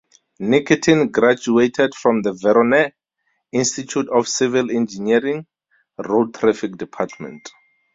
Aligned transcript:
Nikitin 0.39 1.11
graduated 1.11 1.93
from 1.93 2.23
the 2.23 2.31
Voronezh 2.31 2.93
Institute 3.51 4.09
of 4.09 4.27
Civil 4.27 4.71
Engineering 4.71 5.45
(road 6.07 6.33
traffic 6.33 6.75
department). 6.75 7.47